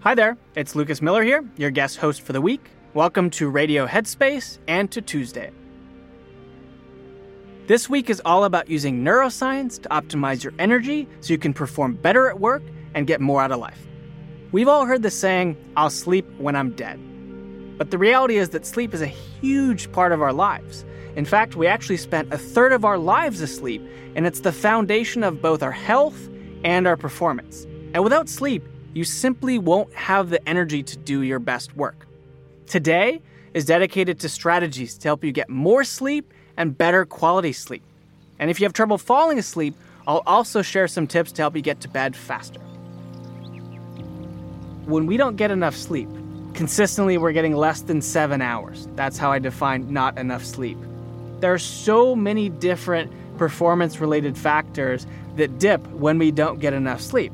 Hi 0.00 0.14
there, 0.14 0.36
it's 0.54 0.74
Lucas 0.74 1.00
Miller 1.00 1.22
here, 1.22 1.42
your 1.56 1.70
guest 1.70 1.96
host 1.96 2.20
for 2.20 2.34
the 2.34 2.40
week. 2.42 2.68
Welcome 2.92 3.30
to 3.30 3.48
Radio 3.48 3.86
Headspace 3.86 4.58
and 4.68 4.90
to 4.90 5.00
Tuesday. 5.00 5.52
This 7.66 7.88
week 7.88 8.10
is 8.10 8.20
all 8.26 8.44
about 8.44 8.68
using 8.68 9.02
neuroscience 9.02 9.80
to 9.82 9.88
optimize 9.88 10.44
your 10.44 10.52
energy 10.58 11.08
so 11.20 11.32
you 11.32 11.38
can 11.38 11.54
perform 11.54 11.94
better 11.94 12.28
at 12.28 12.38
work 12.38 12.62
and 12.94 13.06
get 13.06 13.22
more 13.22 13.40
out 13.40 13.52
of 13.52 13.58
life. 13.58 13.86
We've 14.52 14.68
all 14.68 14.84
heard 14.84 15.02
the 15.02 15.10
saying, 15.10 15.56
I'll 15.76 15.88
sleep 15.88 16.26
when 16.36 16.56
I'm 16.56 16.72
dead. 16.72 17.00
But 17.78 17.92
the 17.92 17.98
reality 17.98 18.36
is 18.36 18.50
that 18.50 18.66
sleep 18.66 18.92
is 18.92 19.00
a 19.00 19.06
huge 19.06 19.90
part 19.92 20.12
of 20.12 20.20
our 20.20 20.32
lives. 20.32 20.84
In 21.14 21.24
fact, 21.24 21.54
we 21.54 21.66
actually 21.66 21.96
spent 21.96 22.32
a 22.34 22.38
third 22.38 22.72
of 22.72 22.84
our 22.84 22.98
lives 22.98 23.40
asleep, 23.40 23.82
and 24.16 24.26
it's 24.26 24.40
the 24.40 24.52
foundation 24.52 25.22
of 25.22 25.40
both 25.40 25.62
our 25.62 25.72
health 25.72 26.28
and 26.64 26.86
our 26.86 26.96
performance. 26.96 27.66
And 27.94 28.02
without 28.02 28.28
sleep, 28.28 28.64
you 28.94 29.04
simply 29.04 29.58
won't 29.58 29.92
have 29.94 30.28
the 30.28 30.46
energy 30.48 30.82
to 30.82 30.96
do 30.98 31.22
your 31.22 31.38
best 31.38 31.76
work. 31.76 32.06
Today 32.66 33.22
is 33.54 33.64
dedicated 33.64 34.18
to 34.20 34.28
strategies 34.28 34.98
to 34.98 35.08
help 35.08 35.22
you 35.22 35.32
get 35.32 35.48
more 35.48 35.84
sleep 35.84 36.34
and 36.56 36.76
better 36.76 37.06
quality 37.06 37.52
sleep. 37.52 37.84
And 38.40 38.50
if 38.50 38.60
you 38.60 38.64
have 38.66 38.72
trouble 38.72 38.98
falling 38.98 39.38
asleep, 39.38 39.74
I'll 40.06 40.22
also 40.26 40.62
share 40.62 40.88
some 40.88 41.06
tips 41.06 41.32
to 41.32 41.42
help 41.42 41.54
you 41.54 41.62
get 41.62 41.80
to 41.82 41.88
bed 41.88 42.16
faster 42.16 42.60
when 44.88 45.04
we 45.04 45.18
don't 45.18 45.36
get 45.36 45.50
enough 45.50 45.76
sleep, 45.76 46.08
consistently 46.58 47.16
we're 47.16 47.30
getting 47.30 47.54
less 47.54 47.82
than 47.82 48.02
seven 48.02 48.42
hours. 48.42 48.88
That's 48.96 49.16
how 49.16 49.30
I 49.30 49.38
define 49.38 49.92
not 49.92 50.18
enough 50.18 50.44
sleep. 50.44 50.76
There 51.38 51.54
are 51.54 51.58
so 51.58 52.16
many 52.16 52.48
different 52.48 53.12
performance 53.38 54.00
related 54.00 54.36
factors 54.36 55.06
that 55.36 55.60
dip 55.60 55.86
when 55.92 56.18
we 56.18 56.32
don't 56.32 56.58
get 56.58 56.72
enough 56.74 57.00
sleep. 57.00 57.32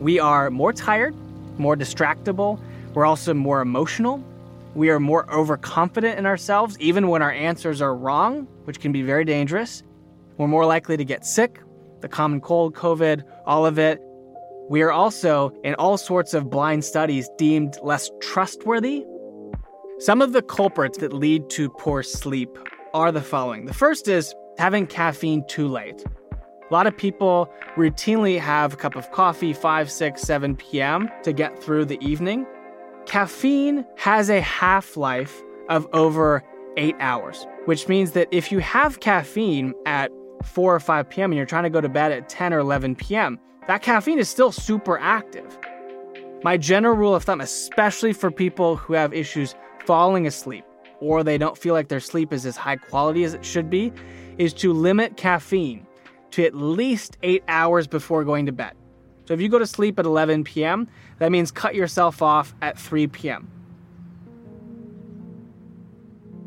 We 0.00 0.18
are 0.18 0.50
more 0.50 0.72
tired, 0.72 1.14
more 1.56 1.76
distractible, 1.76 2.58
we're 2.94 3.06
also 3.06 3.32
more 3.32 3.60
emotional, 3.60 4.24
we 4.74 4.90
are 4.90 4.98
more 4.98 5.32
overconfident 5.32 6.18
in 6.18 6.26
ourselves, 6.26 6.76
even 6.80 7.06
when 7.06 7.22
our 7.22 7.30
answers 7.30 7.80
are 7.80 7.94
wrong, 7.94 8.48
which 8.64 8.80
can 8.80 8.90
be 8.90 9.02
very 9.02 9.24
dangerous. 9.24 9.84
We're 10.36 10.48
more 10.48 10.66
likely 10.66 10.96
to 10.96 11.04
get 11.04 11.24
sick, 11.24 11.60
the 12.00 12.08
common 12.08 12.40
cold, 12.40 12.74
COVID, 12.74 13.22
all 13.46 13.66
of 13.66 13.78
it. 13.78 14.02
We 14.70 14.80
are 14.80 14.92
also, 14.92 15.52
in 15.62 15.74
all 15.74 15.98
sorts 15.98 16.32
of 16.32 16.48
blind 16.48 16.84
studies, 16.84 17.28
deemed 17.36 17.76
less 17.82 18.10
trustworthy. 18.20 19.04
Some 19.98 20.22
of 20.22 20.32
the 20.32 20.40
culprits 20.40 20.98
that 20.98 21.12
lead 21.12 21.50
to 21.50 21.68
poor 21.68 22.02
sleep 22.02 22.48
are 22.94 23.12
the 23.12 23.20
following. 23.20 23.66
The 23.66 23.74
first 23.74 24.08
is 24.08 24.34
having 24.56 24.86
caffeine 24.86 25.44
too 25.48 25.68
late. 25.68 26.02
A 26.32 26.72
lot 26.72 26.86
of 26.86 26.96
people 26.96 27.52
routinely 27.76 28.40
have 28.40 28.72
a 28.72 28.76
cup 28.76 28.96
of 28.96 29.10
coffee 29.12 29.52
5, 29.52 29.90
6, 29.90 30.22
7 30.22 30.56
p.m. 30.56 31.10
to 31.24 31.32
get 31.32 31.62
through 31.62 31.84
the 31.84 32.02
evening. 32.02 32.46
Caffeine 33.04 33.84
has 33.98 34.30
a 34.30 34.40
half 34.40 34.96
life 34.96 35.42
of 35.68 35.86
over 35.92 36.42
8 36.78 36.96
hours, 37.00 37.46
which 37.66 37.86
means 37.86 38.12
that 38.12 38.28
if 38.30 38.50
you 38.50 38.60
have 38.60 39.00
caffeine 39.00 39.74
at 39.84 40.10
4 40.46 40.74
or 40.74 40.80
5 40.80 41.08
p.m. 41.08 41.32
and 41.32 41.36
you're 41.36 41.46
trying 41.46 41.64
to 41.64 41.70
go 41.70 41.80
to 41.80 41.88
bed 41.88 42.12
at 42.12 42.28
10 42.28 42.52
or 42.52 42.58
11 42.58 42.96
p.m., 42.96 43.38
that 43.66 43.82
caffeine 43.82 44.18
is 44.18 44.28
still 44.28 44.52
super 44.52 44.98
active. 44.98 45.58
My 46.42 46.56
general 46.56 46.94
rule 46.94 47.14
of 47.14 47.24
thumb, 47.24 47.40
especially 47.40 48.12
for 48.12 48.30
people 48.30 48.76
who 48.76 48.92
have 48.92 49.14
issues 49.14 49.54
falling 49.86 50.26
asleep 50.26 50.64
or 51.00 51.22
they 51.22 51.38
don't 51.38 51.56
feel 51.56 51.74
like 51.74 51.88
their 51.88 52.00
sleep 52.00 52.32
is 52.32 52.46
as 52.46 52.56
high 52.56 52.76
quality 52.76 53.24
as 53.24 53.34
it 53.34 53.44
should 53.44 53.70
be, 53.70 53.92
is 54.38 54.52
to 54.54 54.72
limit 54.72 55.16
caffeine 55.16 55.86
to 56.32 56.44
at 56.44 56.54
least 56.54 57.16
eight 57.22 57.44
hours 57.48 57.86
before 57.86 58.24
going 58.24 58.46
to 58.46 58.52
bed. 58.52 58.74
So 59.26 59.34
if 59.34 59.40
you 59.40 59.48
go 59.48 59.58
to 59.58 59.66
sleep 59.66 59.98
at 59.98 60.04
11 60.04 60.44
p.m., 60.44 60.88
that 61.18 61.32
means 61.32 61.50
cut 61.50 61.74
yourself 61.74 62.20
off 62.20 62.54
at 62.60 62.78
3 62.78 63.06
p.m. 63.06 63.50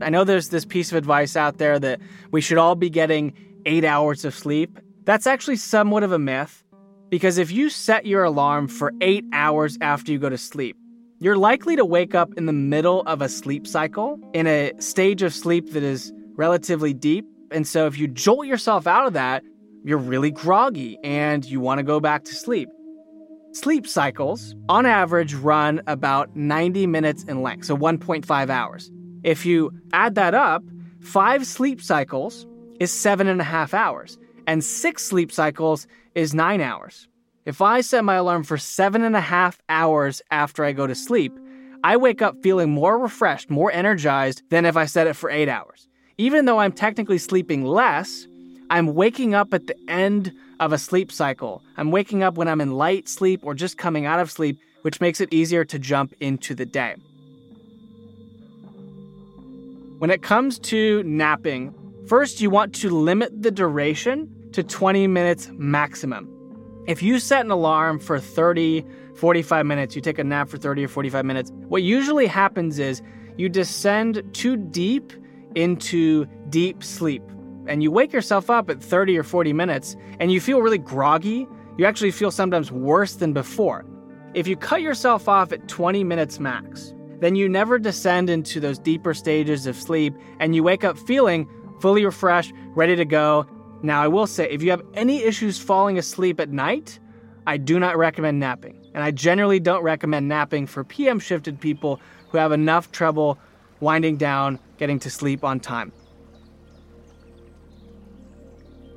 I 0.00 0.10
know 0.10 0.24
there's 0.24 0.48
this 0.48 0.64
piece 0.64 0.92
of 0.92 0.96
advice 0.96 1.36
out 1.36 1.58
there 1.58 1.78
that 1.78 2.00
we 2.30 2.40
should 2.40 2.58
all 2.58 2.74
be 2.74 2.90
getting 2.90 3.34
eight 3.66 3.84
hours 3.84 4.24
of 4.24 4.34
sleep. 4.34 4.78
That's 5.04 5.26
actually 5.26 5.56
somewhat 5.56 6.02
of 6.02 6.12
a 6.12 6.18
myth. 6.18 6.64
Because 7.10 7.38
if 7.38 7.50
you 7.50 7.70
set 7.70 8.06
your 8.06 8.22
alarm 8.22 8.68
for 8.68 8.92
eight 9.00 9.24
hours 9.32 9.76
after 9.80 10.12
you 10.12 10.18
go 10.18 10.28
to 10.28 10.38
sleep, 10.38 10.76
you're 11.18 11.36
likely 11.36 11.76
to 11.76 11.84
wake 11.84 12.14
up 12.14 12.32
in 12.36 12.46
the 12.46 12.52
middle 12.52 13.02
of 13.02 13.20
a 13.20 13.28
sleep 13.28 13.66
cycle 13.66 14.18
in 14.32 14.46
a 14.46 14.72
stage 14.78 15.22
of 15.22 15.34
sleep 15.34 15.72
that 15.72 15.82
is 15.82 16.12
relatively 16.36 16.94
deep. 16.94 17.26
And 17.50 17.66
so 17.66 17.86
if 17.86 17.98
you 17.98 18.06
jolt 18.06 18.46
yourself 18.46 18.86
out 18.86 19.06
of 19.06 19.12
that, 19.14 19.42
you're 19.84 19.98
really 19.98 20.30
groggy 20.30 20.98
and 21.02 21.44
you 21.44 21.60
want 21.60 21.78
to 21.78 21.82
go 21.82 22.00
back 22.00 22.24
to 22.24 22.34
sleep. 22.34 22.68
Sleep 23.52 23.86
cycles, 23.88 24.54
on 24.68 24.86
average, 24.86 25.34
run 25.34 25.82
about 25.88 26.36
90 26.36 26.86
minutes 26.86 27.24
in 27.24 27.42
length, 27.42 27.66
so 27.66 27.76
1.5 27.76 28.48
hours. 28.48 28.90
If 29.24 29.44
you 29.44 29.72
add 29.92 30.14
that 30.14 30.34
up, 30.34 30.62
five 31.00 31.44
sleep 31.46 31.82
cycles 31.82 32.46
is 32.80 32.90
seven 32.90 33.28
and 33.28 33.40
a 33.40 33.44
half 33.44 33.72
hours, 33.72 34.18
and 34.48 34.64
six 34.64 35.04
sleep 35.04 35.30
cycles 35.30 35.86
is 36.16 36.34
nine 36.34 36.60
hours. 36.60 37.06
If 37.44 37.62
I 37.62 37.82
set 37.82 38.04
my 38.04 38.16
alarm 38.16 38.42
for 38.42 38.58
seven 38.58 39.02
and 39.04 39.14
a 39.14 39.20
half 39.20 39.60
hours 39.68 40.20
after 40.30 40.64
I 40.64 40.72
go 40.72 40.86
to 40.86 40.94
sleep, 40.94 41.32
I 41.84 41.96
wake 41.96 42.20
up 42.20 42.42
feeling 42.42 42.70
more 42.70 42.98
refreshed, 42.98 43.48
more 43.48 43.70
energized 43.70 44.42
than 44.50 44.66
if 44.66 44.76
I 44.76 44.86
set 44.86 45.06
it 45.06 45.14
for 45.14 45.30
eight 45.30 45.48
hours. 45.48 45.88
Even 46.18 46.44
though 46.44 46.58
I'm 46.58 46.72
technically 46.72 47.18
sleeping 47.18 47.64
less, 47.64 48.26
I'm 48.68 48.94
waking 48.94 49.34
up 49.34 49.54
at 49.54 49.66
the 49.66 49.76
end 49.88 50.32
of 50.58 50.72
a 50.72 50.78
sleep 50.78 51.10
cycle. 51.10 51.62
I'm 51.76 51.90
waking 51.90 52.22
up 52.22 52.34
when 52.34 52.48
I'm 52.48 52.60
in 52.60 52.72
light 52.72 53.08
sleep 53.08 53.40
or 53.42 53.54
just 53.54 53.78
coming 53.78 54.04
out 54.04 54.20
of 54.20 54.30
sleep, 54.30 54.58
which 54.82 55.00
makes 55.00 55.20
it 55.20 55.32
easier 55.32 55.64
to 55.64 55.78
jump 55.78 56.14
into 56.20 56.54
the 56.54 56.66
day. 56.66 56.96
When 59.98 60.10
it 60.10 60.22
comes 60.22 60.58
to 60.60 61.02
napping, 61.02 61.74
first 62.10 62.40
you 62.40 62.50
want 62.50 62.74
to 62.74 62.90
limit 62.90 63.30
the 63.40 63.52
duration 63.52 64.28
to 64.50 64.64
20 64.64 65.06
minutes 65.06 65.48
maximum. 65.52 66.28
If 66.88 67.04
you 67.04 67.20
set 67.20 67.44
an 67.44 67.52
alarm 67.52 68.00
for 68.00 68.18
30, 68.18 68.84
45 69.14 69.64
minutes, 69.64 69.94
you 69.94 70.02
take 70.02 70.18
a 70.18 70.24
nap 70.24 70.48
for 70.48 70.58
30 70.58 70.86
or 70.86 70.88
45 70.88 71.24
minutes, 71.24 71.52
what 71.68 71.84
usually 71.84 72.26
happens 72.26 72.80
is 72.80 73.00
you 73.36 73.48
descend 73.48 74.24
too 74.32 74.56
deep 74.56 75.12
into 75.54 76.26
deep 76.48 76.82
sleep. 76.82 77.22
And 77.68 77.80
you 77.80 77.92
wake 77.92 78.12
yourself 78.12 78.50
up 78.50 78.68
at 78.70 78.82
30 78.82 79.16
or 79.16 79.22
40 79.22 79.52
minutes 79.52 79.94
and 80.18 80.32
you 80.32 80.40
feel 80.40 80.62
really 80.62 80.78
groggy. 80.78 81.46
You 81.78 81.86
actually 81.86 82.10
feel 82.10 82.32
sometimes 82.32 82.72
worse 82.72 83.14
than 83.14 83.32
before. 83.32 83.86
If 84.34 84.48
you 84.48 84.56
cut 84.56 84.82
yourself 84.82 85.28
off 85.28 85.52
at 85.52 85.68
20 85.68 86.02
minutes 86.02 86.40
max, 86.40 86.92
then 87.20 87.36
you 87.36 87.48
never 87.48 87.78
descend 87.78 88.30
into 88.30 88.58
those 88.58 88.80
deeper 88.80 89.14
stages 89.14 89.66
of 89.66 89.76
sleep 89.76 90.12
and 90.40 90.56
you 90.56 90.64
wake 90.64 90.82
up 90.82 90.98
feeling 90.98 91.48
fully 91.80 92.04
refreshed, 92.04 92.52
ready 92.74 92.96
to 92.96 93.04
go, 93.04 93.46
now, 93.82 94.02
I 94.02 94.08
will 94.08 94.26
say, 94.26 94.48
if 94.50 94.62
you 94.62 94.70
have 94.70 94.82
any 94.94 95.22
issues 95.22 95.58
falling 95.58 95.96
asleep 95.96 96.38
at 96.38 96.50
night, 96.50 96.98
I 97.46 97.56
do 97.56 97.78
not 97.78 97.96
recommend 97.96 98.38
napping. 98.38 98.78
And 98.94 99.02
I 99.02 99.10
generally 99.10 99.58
don't 99.58 99.82
recommend 99.82 100.28
napping 100.28 100.66
for 100.66 100.84
PM 100.84 101.18
shifted 101.18 101.60
people 101.60 102.00
who 102.28 102.38
have 102.38 102.52
enough 102.52 102.92
trouble 102.92 103.38
winding 103.80 104.16
down, 104.16 104.58
getting 104.76 104.98
to 105.00 105.10
sleep 105.10 105.44
on 105.44 105.60
time. 105.60 105.92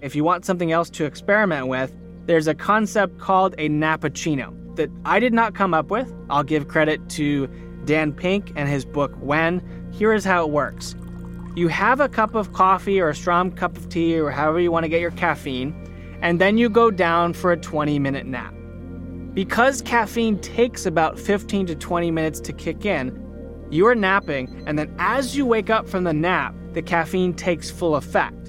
If 0.00 0.14
you 0.14 0.22
want 0.22 0.44
something 0.44 0.70
else 0.70 0.90
to 0.90 1.04
experiment 1.04 1.66
with, 1.66 1.92
there's 2.26 2.46
a 2.46 2.54
concept 2.54 3.18
called 3.18 3.54
a 3.58 3.68
nappuccino 3.68 4.54
that 4.76 4.90
I 5.04 5.18
did 5.18 5.32
not 5.32 5.56
come 5.56 5.74
up 5.74 5.90
with. 5.90 6.12
I'll 6.30 6.44
give 6.44 6.68
credit 6.68 7.08
to 7.10 7.48
Dan 7.84 8.12
Pink 8.12 8.52
and 8.54 8.68
his 8.68 8.84
book 8.84 9.12
When. 9.18 9.60
Here 9.90 10.12
is 10.12 10.24
how 10.24 10.44
it 10.44 10.50
works 10.50 10.94
you 11.58 11.66
have 11.68 11.98
a 11.98 12.08
cup 12.08 12.36
of 12.36 12.52
coffee 12.52 13.00
or 13.00 13.08
a 13.08 13.14
strong 13.14 13.50
cup 13.50 13.76
of 13.76 13.88
tea 13.88 14.18
or 14.18 14.30
however 14.30 14.60
you 14.60 14.70
want 14.70 14.84
to 14.84 14.88
get 14.88 15.00
your 15.00 15.10
caffeine, 15.10 15.74
and 16.22 16.40
then 16.40 16.56
you 16.56 16.70
go 16.70 16.90
down 16.90 17.32
for 17.32 17.50
a 17.50 17.56
20 17.56 17.98
minute 17.98 18.26
nap. 18.26 18.54
Because 19.34 19.82
caffeine 19.82 20.38
takes 20.38 20.86
about 20.86 21.18
15 21.18 21.66
to 21.66 21.74
20 21.74 22.10
minutes 22.12 22.40
to 22.40 22.52
kick 22.52 22.86
in, 22.86 23.24
you 23.70 23.86
are 23.86 23.94
napping, 23.94 24.62
and 24.66 24.78
then 24.78 24.94
as 24.98 25.36
you 25.36 25.44
wake 25.44 25.68
up 25.68 25.88
from 25.88 26.04
the 26.04 26.12
nap, 26.12 26.54
the 26.74 26.82
caffeine 26.82 27.34
takes 27.34 27.70
full 27.70 27.96
effect. 27.96 28.48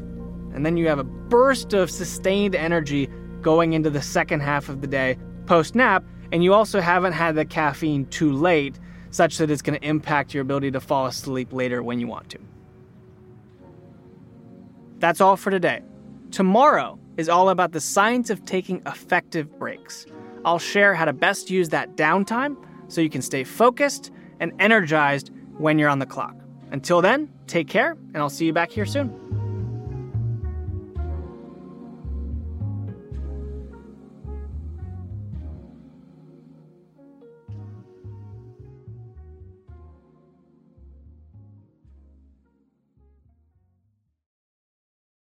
And 0.53 0.65
then 0.65 0.77
you 0.77 0.87
have 0.87 0.99
a 0.99 1.03
burst 1.03 1.73
of 1.73 1.89
sustained 1.89 2.55
energy 2.55 3.09
going 3.41 3.73
into 3.73 3.89
the 3.89 4.01
second 4.01 4.41
half 4.41 4.69
of 4.69 4.81
the 4.81 4.87
day 4.87 5.17
post 5.47 5.73
nap, 5.73 6.03
and 6.31 6.43
you 6.43 6.53
also 6.53 6.79
haven't 6.79 7.13
had 7.13 7.35
the 7.35 7.45
caffeine 7.45 8.05
too 8.07 8.31
late, 8.31 8.79
such 9.09 9.37
that 9.39 9.49
it's 9.49 9.63
going 9.63 9.79
to 9.79 9.85
impact 9.87 10.33
your 10.33 10.41
ability 10.41 10.69
to 10.71 10.79
fall 10.79 11.07
asleep 11.07 11.51
later 11.51 11.81
when 11.81 11.99
you 11.99 12.07
want 12.07 12.29
to. 12.29 12.39
That's 14.99 15.21
all 15.21 15.37
for 15.37 15.49
today. 15.49 15.81
Tomorrow 16.31 16.99
is 17.17 17.29
all 17.29 17.49
about 17.49 17.71
the 17.71 17.79
science 17.79 18.29
of 18.29 18.45
taking 18.45 18.81
effective 18.85 19.57
breaks. 19.57 20.05
I'll 20.45 20.59
share 20.59 20.93
how 20.93 21.05
to 21.05 21.13
best 21.13 21.49
use 21.49 21.69
that 21.69 21.95
downtime 21.95 22.57
so 22.87 23.01
you 23.01 23.09
can 23.09 23.21
stay 23.21 23.43
focused 23.43 24.11
and 24.39 24.51
energized 24.59 25.31
when 25.57 25.79
you're 25.79 25.89
on 25.89 25.99
the 25.99 26.05
clock. 26.05 26.35
Until 26.71 27.01
then, 27.01 27.29
take 27.47 27.67
care, 27.67 27.91
and 28.13 28.17
I'll 28.17 28.29
see 28.29 28.45
you 28.45 28.53
back 28.53 28.71
here 28.71 28.85
soon. 28.85 29.38